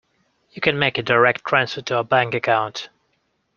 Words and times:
You 0.49 0.63
can 0.63 0.79
make 0.79 0.97
a 0.97 1.03
direct 1.03 1.45
transfer 1.45 1.83
to 1.83 1.97
our 1.97 2.03
bank 2.03 2.33
account. 2.33 2.89